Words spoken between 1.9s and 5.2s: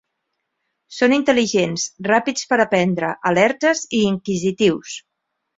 ràpids per aprendre, alertes i inquisitius.